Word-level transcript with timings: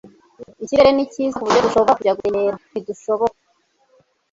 ikirere 0.63 0.91
ni 0.93 1.05
cyiza, 1.11 1.35
kuburyo 1.37 1.65
dushobora 1.67 1.97
kujya 1.97 2.17
gutembera, 2.17 2.57
ntidushobora 2.71 3.33